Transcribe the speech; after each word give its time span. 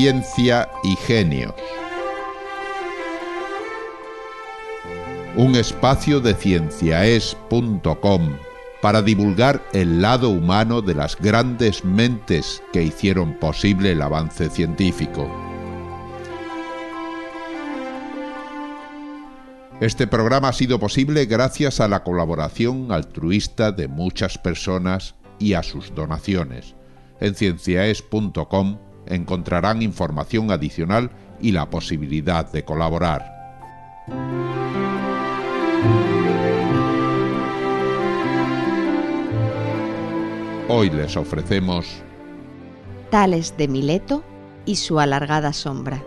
ciencia 0.00 0.70
y 0.82 0.96
genios. 0.96 1.52
Un 5.36 5.54
espacio 5.56 6.22
de 6.22 6.32
cienciaes.com 6.32 8.36
para 8.80 9.02
divulgar 9.02 9.62
el 9.74 10.00
lado 10.00 10.30
humano 10.30 10.80
de 10.80 10.94
las 10.94 11.16
grandes 11.16 11.84
mentes 11.84 12.62
que 12.72 12.82
hicieron 12.82 13.34
posible 13.34 13.92
el 13.92 14.00
avance 14.00 14.48
científico. 14.48 15.30
Este 19.82 20.06
programa 20.06 20.48
ha 20.48 20.54
sido 20.54 20.78
posible 20.78 21.26
gracias 21.26 21.78
a 21.78 21.88
la 21.88 22.04
colaboración 22.04 22.90
altruista 22.90 23.70
de 23.70 23.86
muchas 23.86 24.38
personas 24.38 25.14
y 25.38 25.52
a 25.52 25.62
sus 25.62 25.94
donaciones. 25.94 26.74
En 27.20 27.34
cienciaes.com 27.34 28.89
encontrarán 29.10 29.82
información 29.82 30.50
adicional 30.50 31.10
y 31.40 31.52
la 31.52 31.68
posibilidad 31.68 32.50
de 32.50 32.64
colaborar. 32.64 33.24
Hoy 40.68 40.88
les 40.90 41.16
ofrecemos 41.16 42.02
Tales 43.10 43.56
de 43.56 43.66
Mileto 43.66 44.22
y 44.64 44.76
su 44.76 45.00
alargada 45.00 45.52
sombra. 45.52 46.02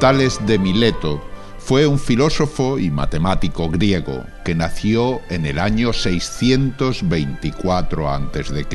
Tales 0.00 0.44
de 0.46 0.58
Mileto 0.58 1.29
fue 1.70 1.86
un 1.86 2.00
filósofo 2.00 2.80
y 2.80 2.90
matemático 2.90 3.70
griego 3.70 4.24
que 4.44 4.56
nació 4.56 5.20
en 5.30 5.46
el 5.46 5.60
año 5.60 5.92
624 5.92 8.10
a.C., 8.10 8.66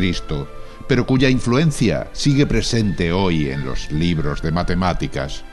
pero 0.87 1.05
cuya 1.05 1.29
influencia 1.29 2.07
sigue 2.13 2.47
presente 2.47 3.11
hoy 3.11 3.49
en 3.49 3.65
los 3.65 3.91
libros 3.91 4.41
de 4.41 4.53
matemáticas. 4.53 5.43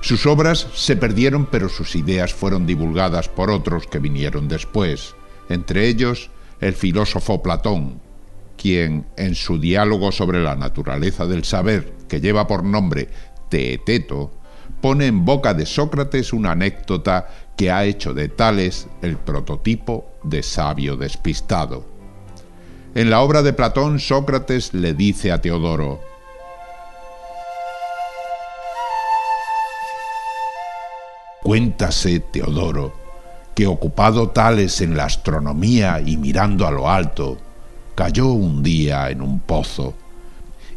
Sus 0.00 0.26
obras 0.26 0.68
se 0.74 0.94
perdieron, 0.94 1.46
pero 1.46 1.68
sus 1.68 1.96
ideas 1.96 2.32
fueron 2.32 2.66
divulgadas 2.66 3.28
por 3.28 3.50
otros 3.50 3.88
que 3.88 3.98
vinieron 3.98 4.46
después, 4.46 5.16
entre 5.48 5.88
ellos 5.88 6.30
el 6.60 6.74
filósofo 6.74 7.42
Platón, 7.42 8.00
quien 8.56 9.06
en 9.16 9.34
su 9.34 9.58
diálogo 9.58 10.12
sobre 10.12 10.40
la 10.40 10.54
naturaleza 10.54 11.26
del 11.26 11.42
saber, 11.42 11.94
que 12.08 12.20
lleva 12.20 12.46
por 12.46 12.62
nombre 12.62 13.08
Teeteto, 13.48 14.30
pone 14.86 15.06
en 15.06 15.24
boca 15.24 15.52
de 15.52 15.66
Sócrates 15.66 16.32
una 16.32 16.52
anécdota 16.52 17.26
que 17.56 17.72
ha 17.72 17.84
hecho 17.84 18.14
de 18.14 18.28
Tales 18.28 18.86
el 19.02 19.16
prototipo 19.16 20.12
de 20.22 20.44
sabio 20.44 20.96
despistado. 20.96 21.84
En 22.94 23.10
la 23.10 23.20
obra 23.20 23.42
de 23.42 23.52
Platón, 23.52 23.98
Sócrates 23.98 24.74
le 24.74 24.94
dice 24.94 25.32
a 25.32 25.40
Teodoro, 25.40 26.00
Cuéntase, 31.42 32.20
Teodoro, 32.20 32.94
que 33.56 33.66
ocupado 33.66 34.30
Tales 34.30 34.80
en 34.82 34.96
la 34.96 35.06
astronomía 35.06 36.00
y 36.00 36.16
mirando 36.16 36.64
a 36.64 36.70
lo 36.70 36.88
alto, 36.88 37.38
cayó 37.96 38.28
un 38.28 38.62
día 38.62 39.10
en 39.10 39.20
un 39.20 39.40
pozo, 39.40 39.94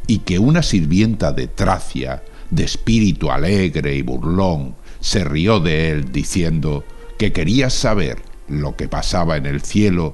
y 0.08 0.18
que 0.18 0.40
una 0.40 0.64
sirvienta 0.64 1.32
de 1.32 1.46
Tracia, 1.46 2.24
de 2.50 2.64
espíritu 2.64 3.32
alegre 3.32 3.96
y 3.96 4.02
burlón, 4.02 4.76
se 5.00 5.24
rió 5.24 5.60
de 5.60 5.92
él 5.92 6.12
diciendo 6.12 6.84
que 7.18 7.32
quería 7.32 7.70
saber 7.70 8.22
lo 8.48 8.76
que 8.76 8.88
pasaba 8.88 9.38
en 9.38 9.46
el 9.46 9.62
cielo 9.62 10.14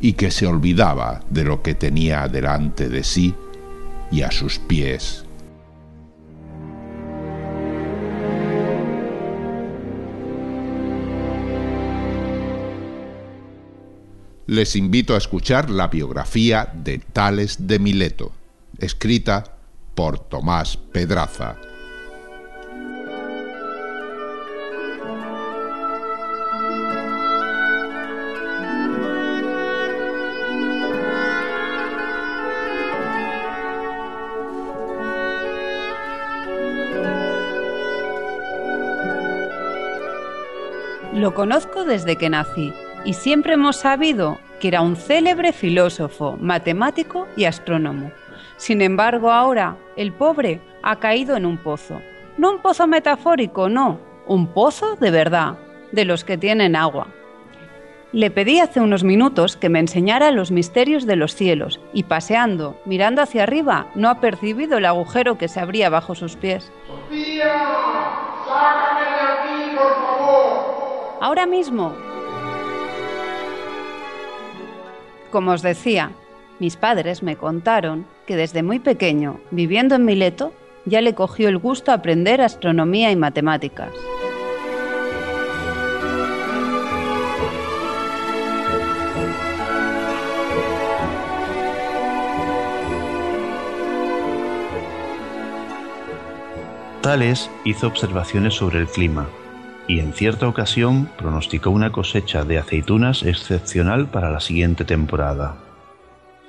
y 0.00 0.14
que 0.14 0.30
se 0.30 0.46
olvidaba 0.46 1.24
de 1.30 1.44
lo 1.44 1.62
que 1.62 1.74
tenía 1.74 2.28
delante 2.28 2.88
de 2.88 3.04
sí 3.04 3.34
y 4.10 4.22
a 4.22 4.30
sus 4.30 4.58
pies. 4.58 5.24
Les 14.46 14.76
invito 14.76 15.14
a 15.14 15.18
escuchar 15.18 15.68
la 15.68 15.88
biografía 15.88 16.72
de 16.72 16.98
Tales 16.98 17.66
de 17.66 17.78
Mileto, 17.78 18.32
escrita 18.78 19.57
por 19.98 20.20
Tomás 20.20 20.76
Pedraza. 20.76 21.56
Lo 41.12 41.34
conozco 41.34 41.82
desde 41.82 42.14
que 42.14 42.30
nací 42.30 42.72
y 43.04 43.14
siempre 43.14 43.54
hemos 43.54 43.78
sabido 43.78 44.38
que 44.60 44.68
era 44.68 44.80
un 44.80 44.94
célebre 44.94 45.52
filósofo, 45.52 46.36
matemático 46.36 47.26
y 47.36 47.46
astrónomo. 47.46 48.12
Sin 48.58 48.82
embargo, 48.82 49.30
ahora 49.30 49.76
el 49.96 50.12
pobre 50.12 50.60
ha 50.82 50.96
caído 50.96 51.36
en 51.36 51.46
un 51.46 51.56
pozo. 51.56 52.02
No 52.36 52.50
un 52.50 52.58
pozo 52.58 52.86
metafórico, 52.86 53.68
no, 53.68 53.98
un 54.26 54.48
pozo 54.48 54.96
de 54.96 55.10
verdad, 55.10 55.56
de 55.92 56.04
los 56.04 56.24
que 56.24 56.36
tienen 56.36 56.76
agua. 56.76 57.06
Le 58.10 58.30
pedí 58.30 58.58
hace 58.58 58.80
unos 58.80 59.04
minutos 59.04 59.56
que 59.56 59.68
me 59.68 59.78
enseñara 59.78 60.30
los 60.32 60.50
misterios 60.50 61.06
de 61.06 61.16
los 61.16 61.34
cielos 61.34 61.78
y 61.92 62.04
paseando, 62.04 62.80
mirando 62.84 63.22
hacia 63.22 63.44
arriba, 63.44 63.86
no 63.94 64.08
ha 64.08 64.20
percibido 64.20 64.78
el 64.78 64.86
agujero 64.86 65.38
que 65.38 65.48
se 65.48 65.60
abría 65.60 65.88
bajo 65.88 66.14
sus 66.14 66.36
pies. 66.36 66.72
¡Sofía! 66.86 67.54
¡Sácame 68.46 69.10
de 69.10 69.20
aquí, 69.20 69.76
por 69.76 69.94
favor! 69.94 71.18
Ahora 71.20 71.46
mismo. 71.46 71.94
Como 75.30 75.52
os 75.52 75.62
decía, 75.62 76.10
mis 76.58 76.76
padres 76.76 77.22
me 77.22 77.36
contaron 77.36 78.06
que 78.26 78.36
desde 78.36 78.62
muy 78.62 78.78
pequeño, 78.78 79.40
viviendo 79.50 79.94
en 79.94 80.04
Mileto, 80.04 80.52
ya 80.84 81.00
le 81.00 81.14
cogió 81.14 81.48
el 81.48 81.58
gusto 81.58 81.90
a 81.90 81.94
aprender 81.94 82.40
astronomía 82.40 83.10
y 83.10 83.16
matemáticas. 83.16 83.90
Tales 97.02 97.50
hizo 97.64 97.86
observaciones 97.86 98.54
sobre 98.54 98.80
el 98.80 98.86
clima 98.86 99.28
y 99.86 100.00
en 100.00 100.12
cierta 100.12 100.46
ocasión 100.46 101.08
pronosticó 101.16 101.70
una 101.70 101.90
cosecha 101.90 102.44
de 102.44 102.58
aceitunas 102.58 103.22
excepcional 103.22 104.08
para 104.08 104.30
la 104.30 104.40
siguiente 104.40 104.84
temporada. 104.84 105.56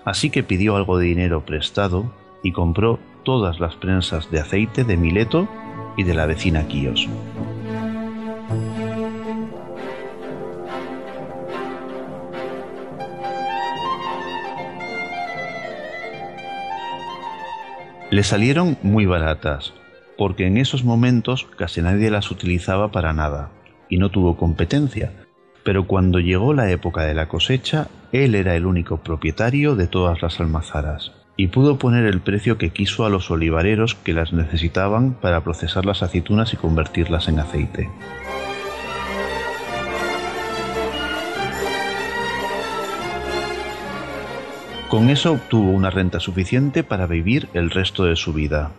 Así 0.09 0.31
que 0.31 0.41
pidió 0.41 0.75
algo 0.75 0.97
de 0.97 1.05
dinero 1.05 1.45
prestado 1.45 2.11
y 2.41 2.51
compró 2.51 2.97
todas 3.21 3.59
las 3.59 3.75
prensas 3.75 4.31
de 4.31 4.39
aceite 4.39 4.83
de 4.83 4.97
Mileto 4.97 5.47
y 5.97 6.03
de 6.03 6.15
la 6.15 6.25
vecina 6.25 6.67
Quíos. 6.67 7.07
Le 18.09 18.23
salieron 18.23 18.79
muy 18.81 19.05
baratas, 19.05 19.75
porque 20.17 20.47
en 20.47 20.57
esos 20.57 20.83
momentos 20.83 21.47
casi 21.55 21.83
nadie 21.83 22.09
las 22.09 22.31
utilizaba 22.31 22.91
para 22.91 23.13
nada, 23.13 23.51
y 23.89 23.99
no 23.99 24.09
tuvo 24.09 24.37
competencia. 24.37 25.13
Pero 25.63 25.85
cuando 25.85 26.19
llegó 26.19 26.55
la 26.55 26.71
época 26.71 27.03
de 27.03 27.13
la 27.13 27.27
cosecha, 27.27 27.89
él 28.11 28.35
era 28.35 28.55
el 28.55 28.65
único 28.65 28.97
propietario 28.97 29.75
de 29.75 29.87
todas 29.87 30.21
las 30.21 30.39
almazaras, 30.39 31.11
y 31.37 31.47
pudo 31.47 31.77
poner 31.77 32.05
el 32.05 32.21
precio 32.21 32.57
que 32.57 32.71
quiso 32.71 33.05
a 33.05 33.09
los 33.09 33.31
olivareros 33.31 33.95
que 33.95 34.13
las 34.13 34.33
necesitaban 34.33 35.13
para 35.13 35.43
procesar 35.43 35.85
las 35.85 36.03
aceitunas 36.03 36.53
y 36.53 36.57
convertirlas 36.57 37.27
en 37.27 37.39
aceite. 37.39 37.89
Con 44.89 45.09
eso 45.11 45.33
obtuvo 45.33 45.69
una 45.69 45.91
renta 45.91 46.19
suficiente 46.19 46.83
para 46.83 47.05
vivir 47.05 47.47
el 47.53 47.69
resto 47.69 48.05
de 48.05 48.15
su 48.15 48.33
vida, 48.33 48.71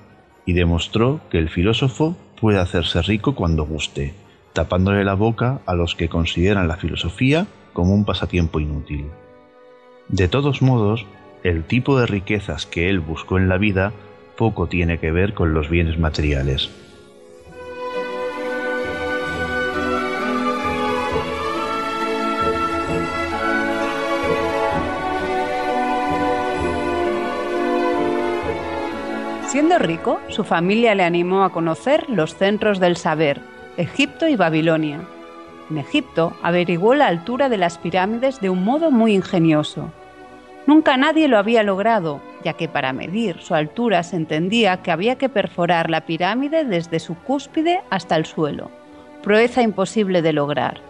y 0.45 0.55
demostró 0.55 1.21
que 1.31 1.39
el 1.39 1.49
filósofo 1.49 2.17
puede 2.41 2.59
hacerse 2.59 3.01
rico 3.03 3.37
cuando 3.37 3.65
guste, 3.65 4.15
tapándole 4.53 5.05
la 5.05 5.15
boca 5.15 5.61
a 5.67 5.75
los 5.75 5.95
que 5.95 6.09
consideran 6.09 6.67
la 6.67 6.77
filosofía 6.77 7.47
como 7.73 7.95
un 7.95 8.05
pasatiempo 8.05 8.61
inútil. 8.61 9.07
De 10.09 10.29
todos 10.29 10.63
modos, 10.63 11.07
el 11.43 11.65
tipo 11.65 11.99
de 11.99 12.07
riquezas 12.07 12.67
que 12.67 12.89
él 12.89 13.01
buscó 13.01 13.39
en 13.39 13.49
la 13.49 13.59
vida 13.59 13.93
poco 14.37 14.67
tiene 14.67 14.99
que 14.99 15.13
ver 15.13 15.35
con 15.35 15.55
los 15.55 15.69
bienes 15.69 15.99
materiales. 15.99 16.71
Siendo 29.47 29.79
rico, 29.79 30.21
su 30.29 30.45
familia 30.45 30.95
le 30.95 31.03
animó 31.03 31.43
a 31.43 31.51
conocer 31.51 32.09
los 32.09 32.37
centros 32.37 32.79
del 32.79 32.97
saber, 32.97 33.41
Egipto 33.77 34.29
y 34.29 34.37
Babilonia, 34.37 35.01
en 35.71 35.79
Egipto 35.79 36.33
averiguó 36.43 36.95
la 36.95 37.07
altura 37.07 37.49
de 37.49 37.57
las 37.57 37.79
pirámides 37.79 38.41
de 38.41 38.51
un 38.51 38.65
modo 38.65 38.91
muy 38.91 39.15
ingenioso. 39.15 39.93
Nunca 40.67 40.97
nadie 40.97 41.29
lo 41.29 41.39
había 41.39 41.63
logrado, 41.63 42.21
ya 42.45 42.55
que 42.55 42.69
para 42.69 42.93
medir 42.93 43.39
su 43.41 43.55
altura 43.55 44.03
se 44.03 44.17
entendía 44.17 44.83
que 44.83 44.91
había 44.91 45.17
que 45.17 45.29
perforar 45.29 45.89
la 45.89 46.07
pirámide 46.07 46.65
desde 46.65 46.99
su 46.99 47.15
cúspide 47.15 47.83
hasta 47.89 48.17
el 48.17 48.27
suelo, 48.27 48.71
proeza 49.23 49.63
imposible 49.63 50.23
de 50.23 50.33
lograr. 50.33 50.81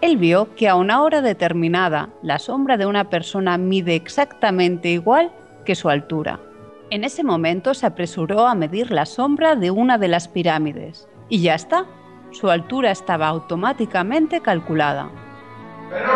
Él 0.00 0.18
vio 0.18 0.54
que 0.54 0.68
a 0.68 0.76
una 0.76 1.02
hora 1.02 1.20
determinada 1.20 2.10
la 2.22 2.38
sombra 2.38 2.76
de 2.76 2.86
una 2.86 3.10
persona 3.10 3.58
mide 3.58 3.94
exactamente 3.96 4.90
igual 4.90 5.32
que 5.64 5.74
su 5.74 5.88
altura. 5.88 6.38
En 6.90 7.02
ese 7.02 7.24
momento 7.24 7.74
se 7.74 7.86
apresuró 7.86 8.46
a 8.46 8.54
medir 8.54 8.92
la 8.92 9.06
sombra 9.06 9.56
de 9.56 9.72
una 9.72 9.98
de 9.98 10.08
las 10.08 10.28
pirámides. 10.28 11.08
Y 11.28 11.40
ya 11.40 11.56
está, 11.56 11.86
su 12.36 12.50
altura 12.50 12.90
estaba 12.90 13.28
automáticamente 13.28 14.42
calculada. 14.42 15.08
Pero 15.90 16.12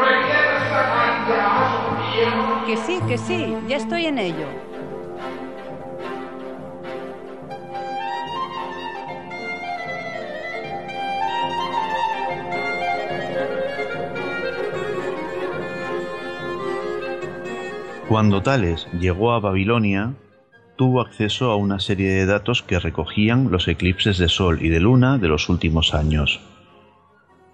me 2.66 2.66
Que 2.66 2.76
sí, 2.76 3.00
que 3.08 3.16
sí, 3.16 3.56
ya 3.66 3.76
estoy 3.78 4.04
en 4.06 4.18
ello. 4.18 4.46
Cuando 18.08 18.42
Tales 18.42 18.86
llegó 18.98 19.32
a 19.32 19.40
Babilonia, 19.40 20.12
tuvo 20.80 21.02
acceso 21.02 21.50
a 21.50 21.56
una 21.56 21.78
serie 21.78 22.10
de 22.10 22.24
datos 22.24 22.62
que 22.62 22.78
recogían 22.78 23.50
los 23.50 23.68
eclipses 23.68 24.16
de 24.16 24.30
Sol 24.30 24.60
y 24.62 24.70
de 24.70 24.80
Luna 24.80 25.18
de 25.18 25.28
los 25.28 25.50
últimos 25.50 25.92
años. 25.92 26.40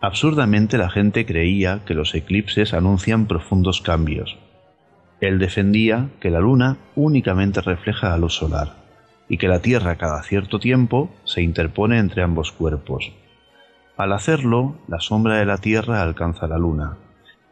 Absurdamente 0.01 0.79
la 0.79 0.91
gente 0.91 1.27
creía 1.27 1.81
que 1.85 1.95
los 1.95 2.15
eclipses 2.15 2.73
anuncian 2.73 3.27
profundos 3.27 3.81
cambios. 3.81 4.39
Él 5.21 5.41
defendía 5.41 6.11
que 6.21 6.31
la 6.31 6.39
Luna 6.39 6.77
únicamente 6.95 7.61
refleja 7.61 8.11
la 8.11 8.19
luz 8.19 8.35
solar 8.35 8.77
y 9.29 9.39
que 9.39 9.49
la 9.49 9.59
Tierra 9.59 9.97
cada 9.97 10.23
cierto 10.23 10.61
tiempo 10.61 11.11
se 11.25 11.43
interpone 11.43 11.99
entre 11.99 12.23
ambos 12.23 12.53
cuerpos. 12.53 13.11
Al 13.97 14.13
hacerlo, 14.13 14.77
la 14.87 15.01
sombra 15.01 15.39
de 15.39 15.47
la 15.47 15.59
Tierra 15.59 16.01
alcanza 16.01 16.47
la 16.47 16.59
Luna, 16.59 16.99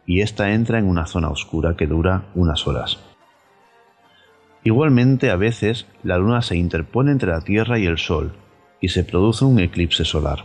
y 0.07 0.21
ésta 0.21 0.53
entra 0.53 0.79
en 0.79 0.87
una 0.87 1.07
zona 1.07 1.31
oscura 1.31 1.75
que 1.77 1.89
dura 1.89 2.27
unas 2.37 2.65
horas. 2.69 3.14
Igualmente, 4.65 5.31
a 5.31 5.37
veces, 5.37 5.87
la 6.03 6.17
Luna 6.17 6.41
se 6.41 6.57
interpone 6.57 7.13
entre 7.13 7.31
la 7.31 7.43
Tierra 7.43 7.79
y 7.79 7.85
el 7.85 7.99
Sol, 7.99 8.33
y 8.81 8.89
se 8.89 9.05
produce 9.05 9.45
un 9.45 9.61
eclipse 9.61 10.07
solar. 10.07 10.45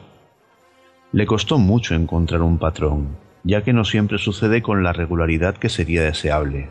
Le 1.14 1.26
costó 1.26 1.58
mucho 1.58 1.96
encontrar 1.96 2.42
un 2.42 2.58
patrón, 2.58 3.16
ya 3.44 3.64
que 3.64 3.72
no 3.72 3.86
siempre 3.86 4.18
sucede 4.18 4.62
con 4.62 4.84
la 4.84 4.92
regularidad 4.92 5.56
que 5.56 5.70
sería 5.70 6.04
deseable, 6.04 6.68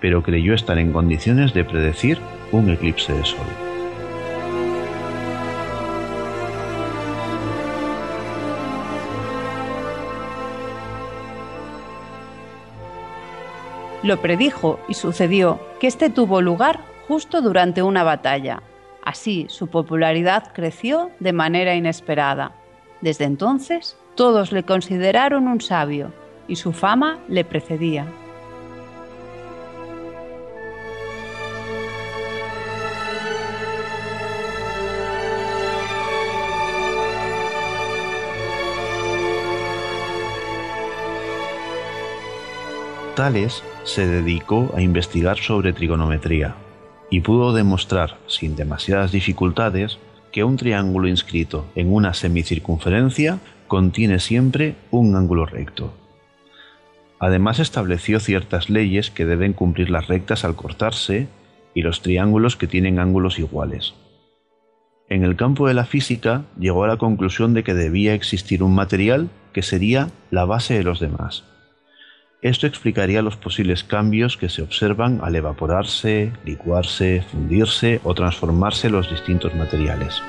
pero 0.00 0.24
creyó 0.24 0.52
estar 0.52 0.78
en 0.78 0.92
condiciones 0.92 1.54
de 1.54 1.64
predecir 1.64 2.18
un 2.50 2.68
eclipse 2.70 3.12
de 3.12 3.24
Sol. 3.24 3.69
Lo 14.02 14.20
predijo 14.20 14.80
y 14.88 14.94
sucedió 14.94 15.60
que 15.78 15.86
este 15.86 16.08
tuvo 16.08 16.40
lugar 16.40 16.80
justo 17.06 17.42
durante 17.42 17.82
una 17.82 18.02
batalla. 18.02 18.62
Así 19.04 19.46
su 19.48 19.66
popularidad 19.66 20.52
creció 20.54 21.10
de 21.20 21.32
manera 21.32 21.74
inesperada. 21.74 22.52
Desde 23.00 23.24
entonces 23.24 23.98
todos 24.14 24.52
le 24.52 24.62
consideraron 24.62 25.48
un 25.48 25.60
sabio 25.60 26.12
y 26.48 26.56
su 26.56 26.72
fama 26.72 27.18
le 27.28 27.44
precedía. 27.44 28.06
Se 43.84 44.06
dedicó 44.06 44.72
a 44.74 44.80
investigar 44.80 45.36
sobre 45.36 45.74
trigonometría 45.74 46.54
y 47.10 47.20
pudo 47.20 47.52
demostrar, 47.52 48.16
sin 48.26 48.56
demasiadas 48.56 49.12
dificultades, 49.12 49.98
que 50.32 50.42
un 50.42 50.56
triángulo 50.56 51.06
inscrito 51.06 51.66
en 51.74 51.92
una 51.92 52.14
semicircunferencia 52.14 53.38
contiene 53.68 54.20
siempre 54.20 54.76
un 54.90 55.16
ángulo 55.16 55.44
recto. 55.44 55.92
Además 57.18 57.58
estableció 57.58 58.20
ciertas 58.20 58.70
leyes 58.70 59.10
que 59.10 59.26
deben 59.26 59.52
cumplir 59.52 59.90
las 59.90 60.08
rectas 60.08 60.46
al 60.46 60.56
cortarse 60.56 61.28
y 61.74 61.82
los 61.82 62.00
triángulos 62.00 62.56
que 62.56 62.68
tienen 62.68 62.98
ángulos 62.98 63.38
iguales. 63.38 63.92
En 65.10 65.24
el 65.24 65.36
campo 65.36 65.68
de 65.68 65.74
la 65.74 65.84
física 65.84 66.46
llegó 66.58 66.84
a 66.84 66.88
la 66.88 66.96
conclusión 66.96 67.52
de 67.52 67.64
que 67.64 67.74
debía 67.74 68.14
existir 68.14 68.62
un 68.62 68.74
material 68.74 69.28
que 69.52 69.60
sería 69.60 70.08
la 70.30 70.46
base 70.46 70.72
de 70.72 70.84
los 70.84 71.00
demás. 71.00 71.44
Esto 72.42 72.66
explicaría 72.66 73.20
los 73.20 73.36
posibles 73.36 73.84
cambios 73.84 74.38
que 74.38 74.48
se 74.48 74.62
observan 74.62 75.20
al 75.22 75.36
evaporarse, 75.36 76.32
licuarse, 76.46 77.22
fundirse 77.30 78.00
o 78.02 78.14
transformarse 78.14 78.88
los 78.88 79.10
distintos 79.10 79.54
materiales. 79.54 80.22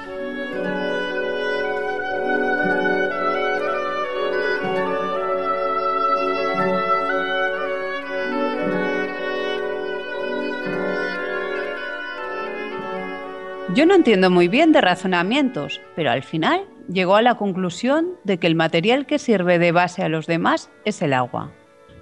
Yo 13.73 13.85
no 13.85 13.95
entiendo 13.95 14.29
muy 14.29 14.49
bien 14.49 14.73
de 14.73 14.81
razonamientos, 14.81 15.79
pero 15.95 16.11
al 16.11 16.23
final 16.23 16.65
llegó 16.89 17.15
a 17.15 17.21
la 17.21 17.35
conclusión 17.35 18.09
de 18.25 18.37
que 18.37 18.47
el 18.47 18.55
material 18.55 19.05
que 19.05 19.17
sirve 19.17 19.59
de 19.59 19.71
base 19.71 20.03
a 20.03 20.09
los 20.09 20.27
demás 20.27 20.69
es 20.83 21.01
el 21.01 21.13
agua. 21.13 21.53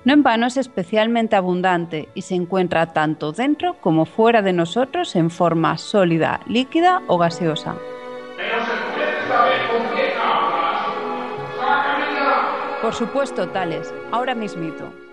No 0.06 0.14
en 0.14 0.24
vano 0.24 0.48
es 0.48 0.58
especialmente 0.58 1.36
abundante 1.36 2.10
y 2.14 2.22
se 2.22 2.36
encuentra 2.36 2.94
tanto 2.94 3.32
dentro 3.34 3.76
como 3.82 4.06
fuera 4.06 4.42
de 4.42 4.54
nosotros 4.54 5.16
en 5.16 5.30
forma 5.30 5.78
sólida, 5.78 6.40
líquida 6.48 7.02
o 7.08 7.18
gaseosa. 7.18 7.76
Por 12.82 12.94
supuesto, 12.94 13.50
tales, 13.50 13.94
ahora 14.12 14.34
mismito. 14.36 15.09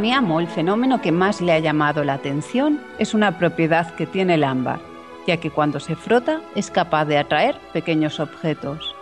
Mi 0.00 0.12
amo 0.12 0.40
el 0.40 0.46
fenómeno 0.46 1.00
que 1.00 1.10
más 1.10 1.40
le 1.40 1.52
ha 1.52 1.58
llamado 1.58 2.04
la 2.04 2.14
atención 2.14 2.80
es 2.98 3.14
una 3.14 3.38
propiedad 3.38 3.94
que 3.94 4.06
tiene 4.06 4.34
el 4.34 4.44
ámbar, 4.44 4.78
ya 5.26 5.38
que 5.38 5.50
cuando 5.50 5.80
se 5.80 5.96
frota 5.96 6.42
es 6.54 6.70
capaz 6.70 7.06
de 7.06 7.16
atraer 7.16 7.56
pequeños 7.72 8.20
objetos. 8.20 8.94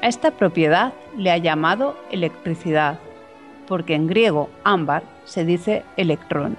A 0.00 0.08
esta 0.08 0.30
propiedad 0.30 0.94
le 1.18 1.30
ha 1.30 1.36
llamado 1.36 1.98
electricidad, 2.10 2.98
porque 3.68 3.94
en 3.94 4.06
griego 4.06 4.48
ámbar 4.64 5.02
se 5.24 5.44
dice 5.44 5.84
electrón. 5.98 6.56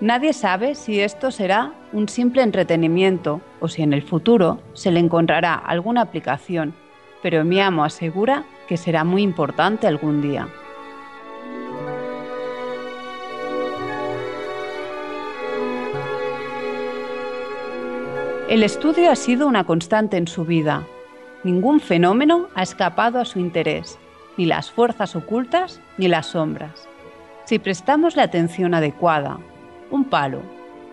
Nadie 0.00 0.32
sabe 0.32 0.74
si 0.76 0.98
esto 0.98 1.30
será 1.30 1.72
un 1.92 2.08
simple 2.08 2.42
entretenimiento 2.42 3.42
o 3.60 3.68
si 3.68 3.82
en 3.82 3.92
el 3.92 4.02
futuro 4.02 4.60
se 4.72 4.90
le 4.90 5.00
encontrará 5.00 5.54
alguna 5.54 6.00
aplicación, 6.00 6.74
pero 7.22 7.44
mi 7.44 7.60
amo 7.60 7.84
asegura 7.84 8.44
que 8.66 8.78
será 8.78 9.04
muy 9.04 9.22
importante 9.22 9.86
algún 9.86 10.22
día. 10.22 10.48
El 18.50 18.64
estudio 18.64 19.12
ha 19.12 19.14
sido 19.14 19.46
una 19.46 19.62
constante 19.62 20.16
en 20.16 20.26
su 20.26 20.44
vida. 20.44 20.84
Ningún 21.44 21.78
fenómeno 21.78 22.48
ha 22.56 22.64
escapado 22.64 23.20
a 23.20 23.24
su 23.24 23.38
interés, 23.38 23.96
ni 24.36 24.44
las 24.44 24.72
fuerzas 24.72 25.14
ocultas 25.14 25.80
ni 25.98 26.08
las 26.08 26.26
sombras. 26.26 26.88
Si 27.44 27.60
prestamos 27.60 28.16
la 28.16 28.24
atención 28.24 28.74
adecuada, 28.74 29.38
un 29.92 30.02
palo, 30.02 30.42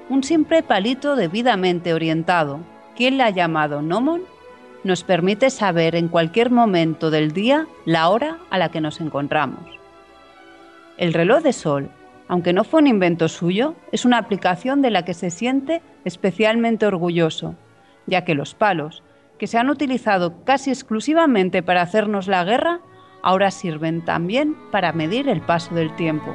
un 0.08 0.24
simple 0.24 0.62
palito 0.62 1.16
debidamente 1.16 1.96
orientado, 1.96 2.60
que 2.96 3.08
él 3.08 3.20
ha 3.22 3.32
llamado 3.32 3.82
gnomon, 3.82 4.22
nos 4.84 5.04
permite 5.04 5.50
saber 5.50 5.96
en 5.96 6.10
cualquier 6.10 6.52
momento 6.52 7.10
del 7.10 7.32
día 7.32 7.66
la 7.86 8.10
hora 8.10 8.38
a 8.52 8.60
la 8.60 8.70
que 8.70 8.82
nos 8.82 9.02
encontramos. 9.02 9.66
El 10.98 11.12
reloj 11.12 11.42
de 11.42 11.54
sol 11.54 11.90
aunque 12.28 12.54
no 12.54 12.64
fue 12.64 12.82
un 12.82 12.88
invento 12.88 13.28
suyo, 13.28 13.76
es 13.92 14.06
una 14.06 14.18
aplicación 14.18 14.82
de 14.82 14.92
la 14.92 15.06
que 15.06 15.14
se 15.14 15.30
siente 15.30 15.82
especialmente 16.06 16.86
orgulloso, 16.86 17.56
ya 18.06 18.26
que 18.26 18.36
los 18.36 18.54
palos 18.54 19.04
que 19.38 19.48
se 19.48 19.58
han 19.58 19.70
utilizado 19.70 20.44
casi 20.44 20.72
exclusivamente 20.72 21.62
para 21.62 21.82
hacernos 21.82 22.28
la 22.28 22.44
guerra, 22.44 22.80
ahora 23.22 23.52
sirven 23.52 24.04
también 24.04 24.56
para 24.72 24.94
medir 24.94 25.30
el 25.30 25.42
paso 25.42 25.76
del 25.76 25.96
tiempo. 25.96 26.34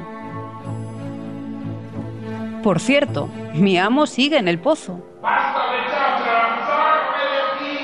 Por 2.63 2.79
cierto, 2.79 3.29
mi 3.53 3.77
amo 3.77 4.05
sigue 4.05 4.37
en 4.37 4.47
el 4.47 4.57
pozo. 4.57 5.05
¡Basta 5.21 5.71
de 5.71 5.79
chachra! 5.91 6.65
¡Sácame 6.65 7.23
de 7.29 7.41
aquí! 7.51 7.77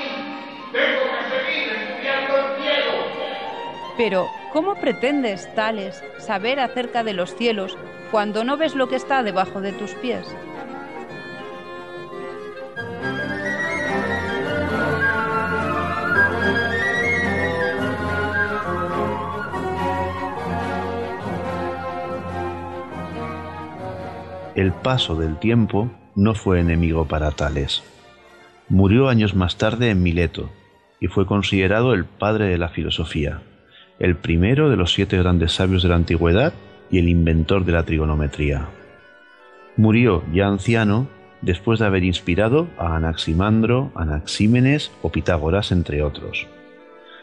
¡Tengo 0.72 1.02
que 1.12 1.22
seguir 1.36 1.72
estudiando 1.76 2.36
el 2.38 2.62
cielo! 2.62 2.92
Pero, 3.98 4.26
¿cómo 4.54 4.74
pretendes, 4.76 5.54
Tales, 5.54 6.02
saber 6.16 6.60
acerca 6.60 7.04
de 7.04 7.12
los 7.12 7.34
cielos 7.36 7.76
cuando 8.10 8.44
no 8.44 8.56
ves 8.56 8.74
lo 8.74 8.88
que 8.88 8.96
está 8.96 9.22
debajo 9.22 9.60
de 9.60 9.72
tus 9.72 9.94
pies? 9.94 10.26
El 24.54 24.72
paso 24.72 25.16
del 25.16 25.38
tiempo 25.38 25.90
no 26.14 26.34
fue 26.34 26.60
enemigo 26.60 27.06
para 27.06 27.30
Tales. 27.30 27.82
Murió 28.68 29.08
años 29.08 29.34
más 29.34 29.56
tarde 29.56 29.90
en 29.90 30.02
Mileto 30.02 30.50
y 31.00 31.06
fue 31.06 31.24
considerado 31.24 31.94
el 31.94 32.04
padre 32.04 32.46
de 32.48 32.58
la 32.58 32.68
filosofía, 32.68 33.40
el 33.98 34.16
primero 34.16 34.68
de 34.68 34.76
los 34.76 34.92
siete 34.92 35.16
grandes 35.16 35.52
sabios 35.52 35.82
de 35.82 35.88
la 35.88 35.94
antigüedad 35.94 36.52
y 36.90 36.98
el 36.98 37.08
inventor 37.08 37.64
de 37.64 37.72
la 37.72 37.84
trigonometría. 37.84 38.68
Murió 39.76 40.22
ya 40.32 40.46
anciano 40.46 41.08
después 41.42 41.78
de 41.78 41.86
haber 41.86 42.04
inspirado 42.04 42.68
a 42.78 42.96
Anaximandro, 42.96 43.92
Anaxímenes 43.94 44.90
o 45.02 45.10
Pitágoras, 45.10 45.72
entre 45.72 46.02
otros. 46.02 46.46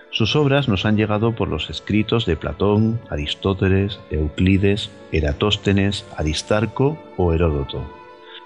Sus 0.10 0.36
obras 0.36 0.68
nos 0.68 0.86
han 0.86 0.96
llegado 0.96 1.36
por 1.36 1.50
los 1.50 1.70
escritos 1.70 2.26
de 2.26 2.38
Platón, 2.38 3.00
Aristóteles, 3.10 4.00
Euclides, 4.10 4.90
Eratóstenes, 5.12 6.06
Aristarco 6.16 6.98
o 7.18 7.34
Heródoto. 7.34 7.84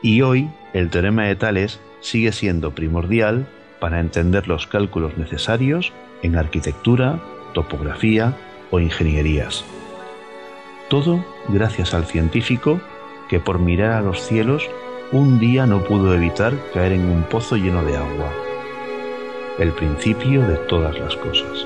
Y 0.02 0.22
hoy 0.22 0.50
el 0.74 0.90
teorema 0.90 1.26
de 1.26 1.36
Tales 1.36 1.80
sigue 2.00 2.32
siendo 2.32 2.72
primordial 2.72 3.48
para 3.80 4.00
entender 4.00 4.48
los 4.48 4.68
cálculos 4.68 5.18
necesarios 5.18 5.94
en 6.24 6.36
arquitectura, 6.36 7.22
topografía 7.54 8.36
o 8.72 8.80
ingenierías. 8.80 9.64
Todo 10.92 11.24
gracias 11.48 11.94
al 11.94 12.06
científico 12.06 12.82
que 13.30 13.40
por 13.40 13.60
mirar 13.60 13.92
a 13.92 14.02
los 14.02 14.20
cielos 14.20 14.70
un 15.14 15.40
día 15.40 15.66
no 15.66 15.86
pudo 15.86 16.14
evitar 16.14 16.54
caer 16.74 16.92
en 16.92 17.06
un 17.06 17.24
pozo 17.24 17.56
lleno 17.56 17.82
de 17.86 17.96
agua 17.96 18.30
el 19.58 19.72
principio 19.72 20.46
de 20.46 20.58
todas 20.68 21.00
las 21.00 21.16
cosas. 21.16 21.66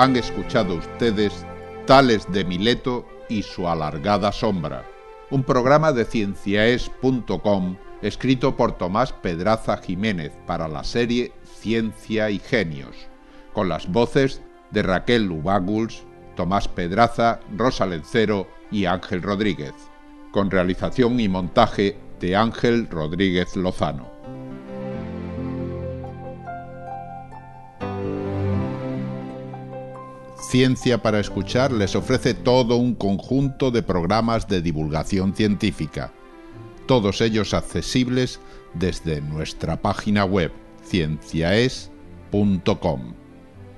Han 0.00 0.16
escuchado 0.16 0.76
ustedes 0.76 1.44
Tales 1.84 2.26
de 2.32 2.42
Mileto 2.42 3.06
y 3.28 3.42
su 3.42 3.68
alargada 3.68 4.32
sombra, 4.32 4.86
un 5.28 5.44
programa 5.44 5.92
de 5.92 6.06
cienciaes.com 6.06 7.76
escrito 8.00 8.56
por 8.56 8.78
Tomás 8.78 9.12
Pedraza 9.12 9.76
Jiménez 9.76 10.32
para 10.46 10.68
la 10.68 10.84
serie 10.84 11.32
Ciencia 11.44 12.30
y 12.30 12.38
Genios, 12.38 12.96
con 13.52 13.68
las 13.68 13.92
voces 13.92 14.40
de 14.70 14.84
Raquel 14.84 15.24
Lubaguls, 15.24 16.02
Tomás 16.34 16.66
Pedraza, 16.66 17.40
Rosa 17.54 17.84
Lencero 17.84 18.48
y 18.70 18.86
Ángel 18.86 19.20
Rodríguez, 19.20 19.74
con 20.32 20.50
realización 20.50 21.20
y 21.20 21.28
montaje 21.28 21.98
de 22.20 22.36
Ángel 22.36 22.88
Rodríguez 22.88 23.54
Lozano. 23.54 24.19
Ciencia 30.50 31.00
para 31.00 31.20
Escuchar 31.20 31.70
les 31.70 31.94
ofrece 31.94 32.34
todo 32.34 32.74
un 32.74 32.96
conjunto 32.96 33.70
de 33.70 33.84
programas 33.84 34.48
de 34.48 34.60
divulgación 34.60 35.32
científica, 35.32 36.12
todos 36.86 37.20
ellos 37.20 37.54
accesibles 37.54 38.40
desde 38.74 39.20
nuestra 39.20 39.80
página 39.80 40.24
web 40.24 40.50
cienciaes.com. 40.82 41.92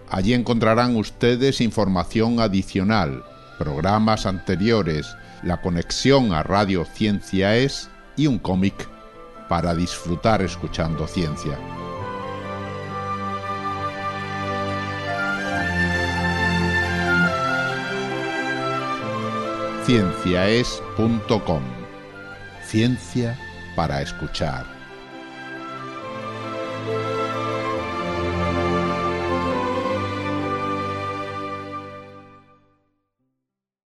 Allí 0.08 0.32
encontrarán 0.32 0.96
ustedes 0.96 1.60
información 1.60 2.40
adicional, 2.40 3.22
programas 3.58 4.24
anteriores, 4.24 5.14
la 5.42 5.60
conexión 5.60 6.32
a 6.32 6.42
Radio 6.42 6.86
Ciencia 6.86 7.54
Es 7.54 7.90
y 8.16 8.28
un 8.28 8.38
cómic 8.38 8.88
para 9.46 9.74
disfrutar 9.74 10.40
escuchando 10.40 11.06
ciencia. 11.06 11.58
cienciaes.com. 19.84 21.62
Ciencia 22.64 23.38
para 23.74 24.02
escuchar. 24.02 24.71